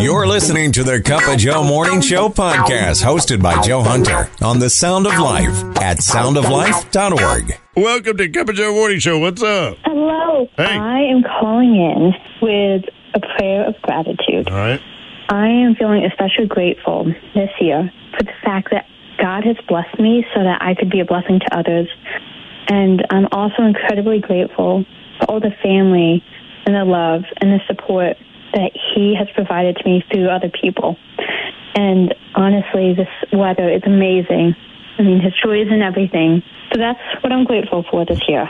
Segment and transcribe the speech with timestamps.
[0.00, 4.60] You're listening to the Cup of Joe Morning Show podcast, hosted by Joe Hunter on
[4.60, 5.50] the Sound of Life
[5.82, 7.58] at soundoflife.org.
[7.76, 9.18] Welcome to Cup of Joe Morning Show.
[9.18, 9.76] What's up?
[9.84, 10.46] Hello.
[10.56, 10.78] Hey.
[10.78, 12.84] I am calling in with
[13.14, 14.48] a prayer of gratitude.
[14.48, 14.80] All right.
[15.30, 18.86] I am feeling especially grateful this year for the fact that
[19.20, 21.88] God has blessed me so that I could be a blessing to others.
[22.68, 24.84] And I'm also incredibly grateful
[25.18, 26.22] for all the family
[26.66, 28.16] and the love and the support
[28.52, 30.96] that He has provided to me through other people.
[31.74, 34.54] And honestly, this weather is amazing.
[34.98, 36.42] I mean, His joy is in everything.
[36.72, 38.48] So that's what I'm grateful for this year.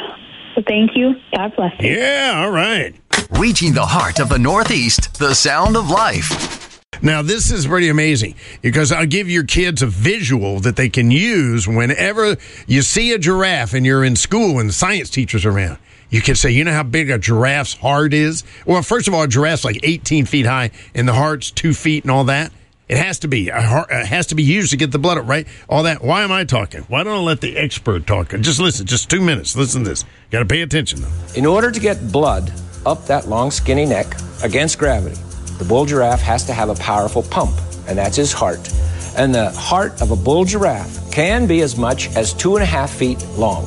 [0.54, 1.14] So thank you.
[1.34, 1.90] God bless you.
[1.90, 2.94] Yeah, all right.
[3.30, 6.68] Reaching the heart of the Northeast, the sound of life.
[7.00, 11.10] Now, this is pretty amazing because I'll give your kids a visual that they can
[11.10, 15.78] use whenever you see a giraffe and you're in school and science teacher's around.
[16.10, 18.44] You can say, you know how big a giraffe's heart is?
[18.64, 22.04] Well, first of all, a giraffe's like 18 feet high and the heart's two feet
[22.04, 22.50] and all that.
[22.88, 23.48] It has to be.
[23.48, 25.46] Heart, it has to be used to get the blood up, right?
[25.68, 26.02] All that.
[26.02, 26.80] Why am I talking?
[26.88, 28.30] Why don't I let the expert talk?
[28.40, 29.54] Just listen, just two minutes.
[29.54, 30.06] Listen to this.
[30.30, 31.10] Got to pay attention, though.
[31.34, 32.50] In order to get blood
[32.86, 34.06] up that long, skinny neck
[34.42, 35.20] against gravity,
[35.58, 37.54] the bull giraffe has to have a powerful pump,
[37.86, 38.72] and that's his heart.
[39.18, 42.66] And the heart of a bull giraffe can be as much as two and a
[42.66, 43.66] half feet long.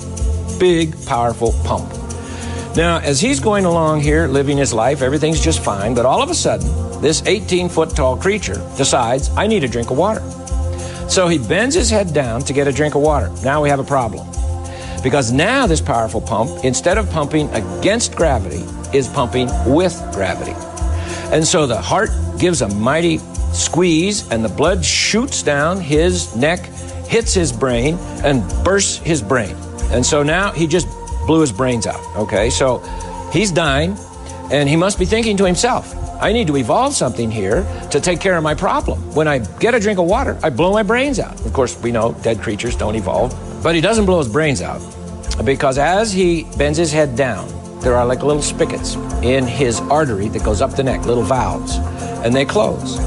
[0.58, 2.01] Big, powerful pump.
[2.75, 6.30] Now, as he's going along here, living his life, everything's just fine, but all of
[6.30, 10.22] a sudden, this 18 foot tall creature decides, I need a drink of water.
[11.09, 13.30] So he bends his head down to get a drink of water.
[13.44, 14.25] Now we have a problem.
[15.03, 18.64] Because now this powerful pump, instead of pumping against gravity,
[18.97, 20.55] is pumping with gravity.
[21.36, 23.17] And so the heart gives a mighty
[23.52, 26.59] squeeze, and the blood shoots down his neck,
[27.05, 29.58] hits his brain, and bursts his brain.
[29.92, 30.88] And so now he just
[31.25, 32.02] blew his brains out.
[32.16, 32.80] Okay, so
[33.31, 33.97] he's dying,
[34.52, 38.19] and he must be thinking to himself, I need to evolve something here to take
[38.19, 39.00] care of my problem.
[39.16, 41.44] When I get a drink of water, I blow my brains out.
[41.45, 43.33] Of course, we know dead creatures don't evolve,
[43.64, 44.81] but he doesn't blow his brains out
[45.44, 47.48] because as he bends his head down,
[47.80, 51.77] there are like little spigots in his artery that goes up the neck, little valves,
[52.23, 52.99] and they close.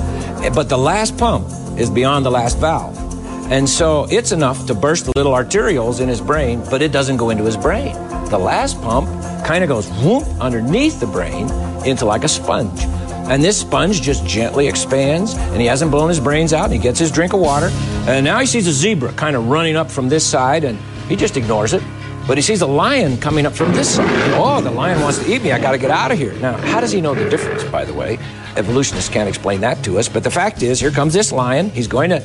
[0.52, 1.46] But the last pump
[1.78, 3.03] is beyond the last valve.
[3.50, 7.18] And so it's enough to burst the little arterioles in his brain, but it doesn't
[7.18, 7.92] go into his brain.
[8.30, 9.06] The last pump
[9.44, 11.50] kind of goes whoop underneath the brain
[11.84, 12.80] into like a sponge.
[13.28, 16.78] And this sponge just gently expands, and he hasn't blown his brains out, and he
[16.78, 17.70] gets his drink of water.
[18.06, 20.78] And now he sees a zebra kind of running up from this side, and
[21.08, 21.82] he just ignores it.
[22.26, 24.08] But he sees a lion coming up from this side.
[24.34, 25.52] Oh, the lion wants to eat me.
[25.52, 26.32] I got to get out of here.
[26.34, 28.18] Now, how does he know the difference, by the way?
[28.56, 30.08] Evolutionists can't explain that to us.
[30.08, 31.70] But the fact is, here comes this lion.
[31.70, 32.22] He's going to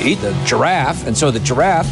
[0.00, 1.06] eat the giraffe.
[1.06, 1.88] And so the giraffe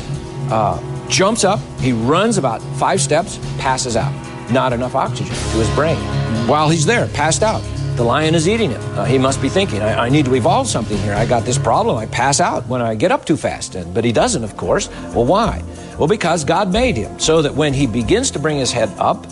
[0.51, 1.61] uh, jumps up.
[1.81, 4.13] He runs about five steps, passes out.
[4.51, 5.99] Not enough oxygen to his brain.
[6.47, 7.63] While he's there, passed out.
[7.97, 8.81] The lion is eating him.
[8.99, 11.13] Uh, he must be thinking, I, I, need to evolve something here.
[11.13, 11.97] I got this problem.
[11.97, 13.75] I pass out when I get up too fast.
[13.75, 14.89] And, but he doesn't, of course.
[15.15, 15.63] Well, why?
[15.99, 19.27] Well, because God made him so that when he begins to bring his head up,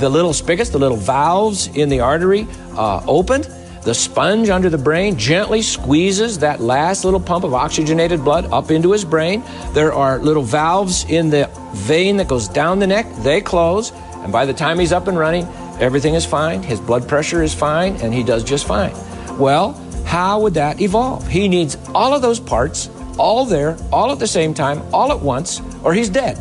[0.00, 3.46] the little spigots, the little valves in the artery uh, opened.
[3.84, 8.70] The sponge under the brain gently squeezes that last little pump of oxygenated blood up
[8.70, 9.42] into his brain.
[9.72, 13.06] There are little valves in the vein that goes down the neck.
[13.24, 13.90] They close.
[14.22, 15.46] And by the time he's up and running,
[15.80, 16.62] everything is fine.
[16.62, 18.94] His blood pressure is fine, and he does just fine.
[19.36, 19.72] Well,
[20.04, 21.26] how would that evolve?
[21.26, 22.88] He needs all of those parts,
[23.18, 26.38] all there, all at the same time, all at once, or he's dead.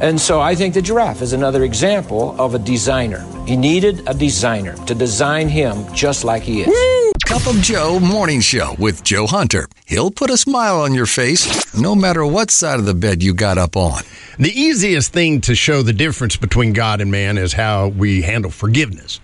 [0.00, 3.24] And so I think the giraffe is another example of a designer.
[3.46, 7.12] He needed a designer to design him just like he is.
[7.24, 9.68] Cup of Joe Morning Show with Joe Hunter.
[9.86, 13.34] He'll put a smile on your face no matter what side of the bed you
[13.34, 14.02] got up on.
[14.38, 18.50] The easiest thing to show the difference between God and man is how we handle
[18.50, 19.20] forgiveness.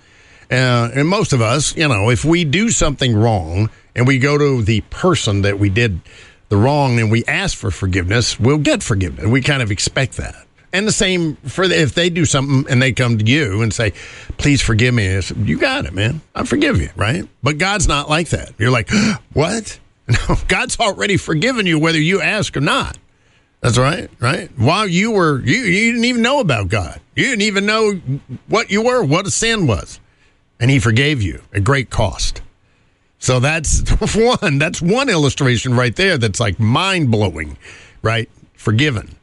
[0.50, 4.38] Uh, and most of us, you know, if we do something wrong and we go
[4.38, 6.00] to the person that we did
[6.48, 9.26] the wrong and we ask for forgiveness, we'll get forgiveness.
[9.26, 10.34] We kind of expect that.
[10.72, 13.74] And the same for the, if they do something and they come to you and
[13.74, 13.92] say,
[14.38, 16.20] "Please forgive me," it's, you got it, man.
[16.34, 17.28] I forgive you, right?
[17.42, 18.52] But God's not like that.
[18.58, 18.90] You're like,
[19.32, 19.78] "What?"
[20.28, 22.98] No, God's already forgiven you whether you ask or not.
[23.60, 24.50] That's right, right.
[24.58, 27.00] While you were, you you didn't even know about God.
[27.14, 28.00] You didn't even know
[28.48, 30.00] what you were, what a sin was,
[30.58, 32.42] and He forgave you at great cost.
[33.20, 34.58] So that's one.
[34.58, 36.18] That's one illustration right there.
[36.18, 37.56] That's like mind blowing,
[38.02, 38.28] right?
[38.54, 39.14] Forgiven.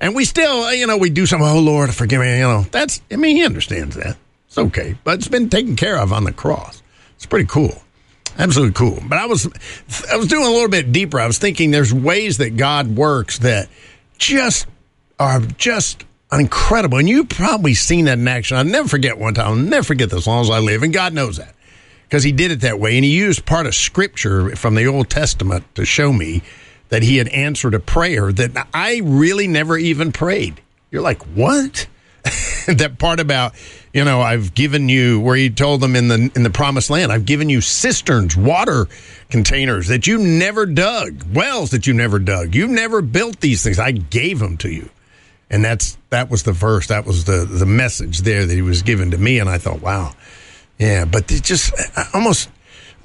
[0.00, 2.62] And we still, uh, you know, we do some, oh Lord, forgive me, you know.
[2.70, 4.16] That's, I mean, he understands that.
[4.48, 4.96] It's okay.
[5.04, 6.82] But it's been taken care of on the cross.
[7.16, 7.82] It's pretty cool.
[8.38, 8.98] Absolutely cool.
[9.08, 9.48] But I was,
[10.12, 11.18] I was doing a little bit deeper.
[11.18, 13.68] I was thinking there's ways that God works that
[14.18, 14.66] just
[15.18, 16.98] are just incredible.
[16.98, 18.58] And you've probably seen that in action.
[18.58, 19.46] I'll never forget one time.
[19.46, 20.82] I'll never forget this as long as I live.
[20.82, 21.54] And God knows that.
[22.08, 22.96] because he did it that way.
[22.96, 26.42] And he used part of scripture from the Old Testament to show me
[26.88, 30.60] that he had answered a prayer that I really never even prayed.
[30.90, 31.86] You're like, what?
[32.66, 33.54] that part about,
[33.92, 37.12] you know, I've given you where he told them in the in the promised land,
[37.12, 38.88] I've given you cisterns, water
[39.30, 42.54] containers that you never dug, wells that you never dug.
[42.54, 43.78] You never built these things.
[43.78, 44.90] I gave them to you.
[45.48, 48.82] And that's that was the verse, that was the the message there that he was
[48.82, 50.14] given to me and I thought, wow.
[50.78, 51.72] Yeah, but it just
[52.12, 52.50] almost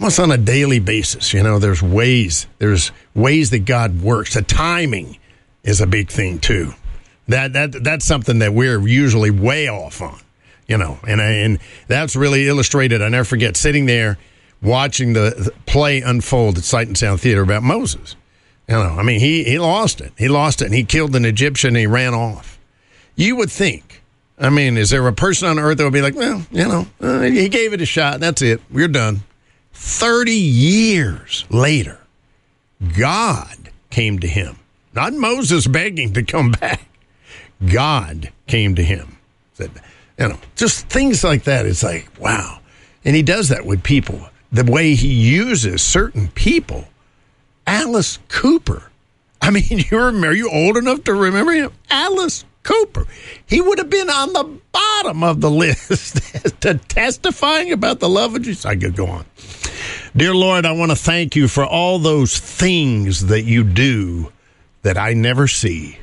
[0.02, 4.34] almost on a daily basis, you know, there's ways, there's ways that God works.
[4.34, 5.20] The timing
[5.64, 6.74] is a big thing too.
[7.28, 10.20] That that that's something that we're usually way off on,
[10.68, 13.04] you know, and and that's really illustrated.
[13.04, 14.18] I never forget sitting there
[14.60, 18.16] watching the, play unfold at Sight and Sound Theater about Moses.
[18.68, 20.14] You know, I mean, he he lost it.
[20.18, 21.70] He lost it, and he killed an Egyptian.
[21.70, 22.60] and He ran off.
[23.16, 24.02] You would think.
[24.40, 26.88] I mean, is there a person on earth that would be like, well, you know,
[27.00, 28.20] uh, he gave it a shot.
[28.20, 28.62] That's it.
[28.72, 29.22] We're done.
[29.74, 32.00] Thirty years later,
[32.98, 34.58] God came to him,
[34.94, 36.88] not Moses begging to come back.
[37.66, 39.18] God came to him.
[39.54, 39.72] Said,
[40.18, 41.66] you know, just things like that.
[41.66, 42.60] It's like, wow.
[43.06, 44.20] And he does that with people.
[44.52, 46.86] The way he uses certain people.
[47.66, 48.92] Alice Cooper.
[49.42, 51.72] I mean, you remember, are you old enough to remember him?
[51.90, 53.08] Alice Cooper.
[53.46, 58.36] He would have been on the bottom of the list to testifying about the love
[58.36, 58.66] of Jesus.
[58.66, 59.26] I could go on.
[60.16, 64.32] Dear Lord, I want to thank you for all those things that you do
[64.84, 65.98] that I never see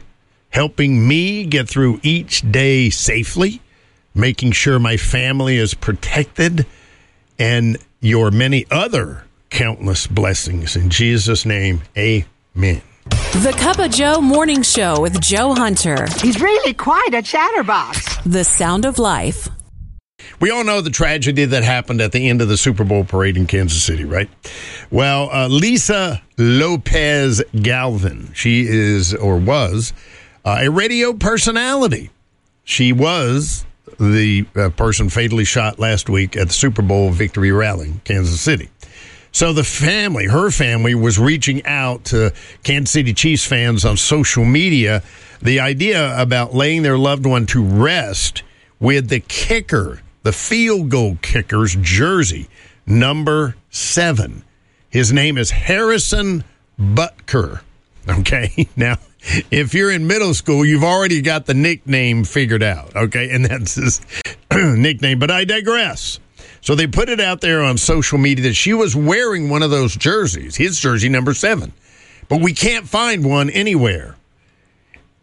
[0.50, 3.60] helping me get through each day safely,
[4.14, 6.66] making sure my family is protected,
[7.38, 10.76] and your many other countless blessings.
[10.76, 12.82] In Jesus' name, amen.
[13.32, 16.06] The Cup of Joe Morning Show with Joe Hunter.
[16.22, 18.16] He's really quite a chatterbox.
[18.24, 19.48] The Sound of Life.
[20.40, 23.36] We all know the tragedy that happened at the end of the Super Bowl parade
[23.36, 24.28] in Kansas City, right?
[24.90, 29.92] Well, uh, Lisa Lopez Galvan, she is or was
[30.44, 32.10] uh, a radio personality.
[32.64, 33.66] She was
[34.00, 38.40] the uh, person fatally shot last week at the Super Bowl victory rally in Kansas
[38.40, 38.70] City.
[39.38, 44.44] So the family, her family, was reaching out to Kansas City Chiefs fans on social
[44.44, 45.04] media.
[45.40, 48.42] The idea about laying their loved one to rest
[48.80, 52.48] with the kicker, the field goal kicker's jersey,
[52.84, 54.42] number seven.
[54.90, 56.42] His name is Harrison
[56.76, 57.60] Butker.
[58.08, 58.66] Okay.
[58.76, 58.96] Now,
[59.52, 62.96] if you're in middle school, you've already got the nickname figured out.
[62.96, 63.30] Okay.
[63.30, 64.00] And that's his
[64.52, 65.20] nickname.
[65.20, 66.18] But I digress.
[66.68, 69.70] So they put it out there on social media that she was wearing one of
[69.70, 71.72] those jerseys, his jersey number seven.
[72.28, 74.16] But we can't find one anywhere.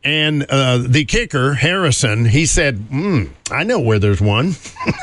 [0.04, 4.54] And uh, the kicker, Harrison, he said, mm, I know where there's one.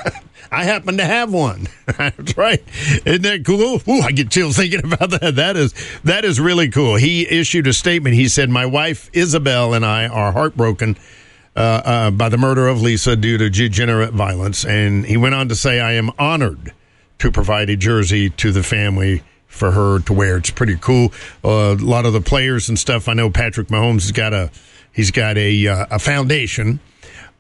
[0.51, 1.69] I happen to have one.
[1.87, 2.61] That's right.
[3.07, 3.81] Isn't that cool?
[3.89, 5.37] Ooh, I get chills thinking about that.
[5.37, 5.73] That is
[6.03, 6.97] that is really cool.
[6.97, 8.17] He issued a statement.
[8.17, 10.97] He said, "My wife Isabel and I are heartbroken."
[11.55, 14.65] Uh, uh, by the murder of Lisa due to degenerate violence.
[14.65, 16.73] And he went on to say, I am honored
[17.19, 20.39] to provide a jersey to the family for her to wear.
[20.39, 21.13] It's pretty cool.
[21.45, 23.07] Uh, a lot of the players and stuff.
[23.07, 24.51] I know Patrick Mahomes has got a
[24.93, 26.81] he's got a uh, a foundation,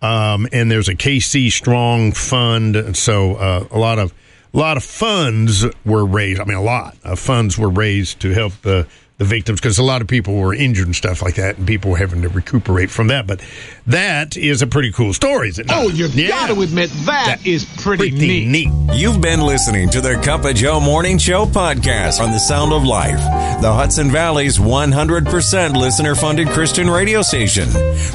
[0.03, 2.97] um, and there's a KC Strong Fund.
[2.97, 4.12] So uh, a lot of
[4.53, 6.41] a lot of funds were raised.
[6.41, 8.87] I mean, a lot of funds were raised to help the
[9.22, 11.91] the victims because a lot of people were injured and stuff like that, and people
[11.93, 13.26] were having to recuperate from that.
[13.26, 13.41] But
[13.86, 15.84] that is a pretty cool story, is it not?
[15.84, 16.29] Oh, you Yeah.
[16.29, 18.69] got to admit that, That is pretty, pretty neat.
[18.69, 18.96] neat.
[18.96, 22.84] You've been listening to the Cup of Joe Morning Show podcast on the Sound of
[22.84, 23.19] Life,
[23.62, 27.69] the Hudson Valley's 100% listener funded Christian radio station.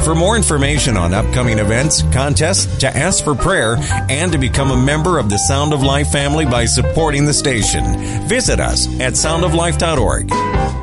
[0.03, 3.77] For more information on upcoming events, contests, to ask for prayer,
[4.09, 8.27] and to become a member of the Sound of Life family by supporting the station,
[8.27, 10.76] visit us at soundoflife.org.